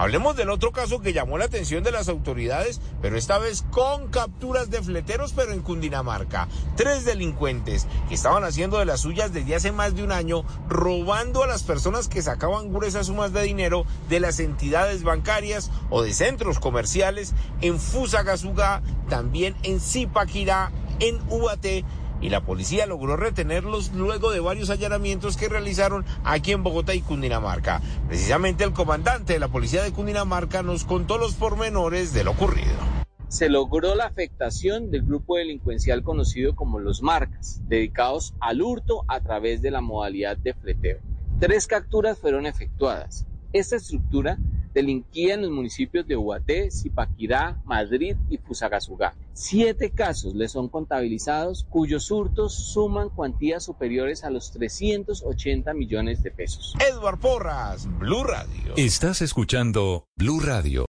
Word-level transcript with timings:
Hablemos 0.00 0.34
del 0.34 0.48
otro 0.48 0.72
caso 0.72 1.02
que 1.02 1.12
llamó 1.12 1.36
la 1.36 1.44
atención 1.44 1.84
de 1.84 1.90
las 1.90 2.08
autoridades, 2.08 2.80
pero 3.02 3.18
esta 3.18 3.36
vez 3.36 3.66
con 3.70 4.08
capturas 4.08 4.70
de 4.70 4.82
fleteros, 4.82 5.34
pero 5.34 5.52
en 5.52 5.60
Cundinamarca. 5.60 6.48
Tres 6.74 7.04
delincuentes 7.04 7.86
que 8.08 8.14
estaban 8.14 8.42
haciendo 8.42 8.78
de 8.78 8.86
las 8.86 9.00
suyas 9.00 9.34
desde 9.34 9.56
hace 9.56 9.72
más 9.72 9.94
de 9.94 10.02
un 10.02 10.10
año, 10.10 10.42
robando 10.70 11.42
a 11.42 11.46
las 11.46 11.64
personas 11.64 12.08
que 12.08 12.22
sacaban 12.22 12.72
gruesas 12.72 13.08
sumas 13.08 13.34
de 13.34 13.42
dinero 13.42 13.84
de 14.08 14.20
las 14.20 14.40
entidades 14.40 15.02
bancarias 15.02 15.70
o 15.90 16.00
de 16.00 16.14
centros 16.14 16.58
comerciales 16.60 17.34
en 17.60 17.78
Fusagasugá, 17.78 18.80
también 19.10 19.54
en 19.64 19.80
Zipaquirá, 19.80 20.72
en 21.00 21.20
Ubaté 21.28 21.84
y 22.20 22.30
la 22.30 22.42
policía 22.42 22.86
logró 22.86 23.16
retenerlos 23.16 23.92
luego 23.92 24.30
de 24.30 24.40
varios 24.40 24.70
allanamientos 24.70 25.36
que 25.36 25.48
realizaron 25.48 26.04
aquí 26.24 26.52
en 26.52 26.62
Bogotá 26.62 26.94
y 26.94 27.00
Cundinamarca. 27.00 27.80
Precisamente 28.08 28.64
el 28.64 28.72
comandante 28.72 29.34
de 29.34 29.38
la 29.38 29.48
policía 29.48 29.82
de 29.82 29.92
Cundinamarca 29.92 30.62
nos 30.62 30.84
contó 30.84 31.18
los 31.18 31.34
pormenores 31.34 32.12
de 32.12 32.24
lo 32.24 32.32
ocurrido. 32.32 32.78
Se 33.28 33.48
logró 33.48 33.94
la 33.94 34.06
afectación 34.06 34.90
del 34.90 35.02
grupo 35.02 35.36
delincuencial 35.36 36.02
conocido 36.02 36.56
como 36.56 36.80
los 36.80 37.00
marcas, 37.00 37.60
dedicados 37.68 38.34
al 38.40 38.60
hurto 38.60 39.04
a 39.06 39.20
través 39.20 39.62
de 39.62 39.70
la 39.70 39.80
modalidad 39.80 40.36
de 40.36 40.52
fleteo. 40.54 40.98
Tres 41.38 41.68
capturas 41.68 42.18
fueron 42.18 42.44
efectuadas. 42.46 43.26
Esta 43.52 43.76
estructura 43.76 44.38
delinquía 44.74 45.34
en 45.34 45.42
los 45.42 45.50
municipios 45.50 46.06
de 46.06 46.16
Ubaté, 46.16 46.70
Zipaquirá, 46.70 47.60
Madrid 47.64 48.16
y 48.28 48.38
Fusagasugá. 48.38 49.14
Siete 49.32 49.90
casos 49.90 50.34
le 50.34 50.48
son 50.48 50.68
contabilizados 50.68 51.66
cuyos 51.68 52.10
hurtos 52.10 52.54
suman 52.54 53.08
cuantías 53.08 53.64
superiores 53.64 54.24
a 54.24 54.30
los 54.30 54.52
380 54.52 55.72
millones 55.74 56.22
de 56.22 56.30
pesos. 56.30 56.74
Edward 56.80 57.18
Porras, 57.18 57.88
Blue 57.98 58.24
Radio. 58.24 58.74
Estás 58.76 59.22
escuchando 59.22 60.06
Blue 60.16 60.40
Radio. 60.40 60.78